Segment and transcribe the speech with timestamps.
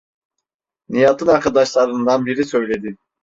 [0.89, 2.97] Nihat’ın arkadaşlarından biri söyledi.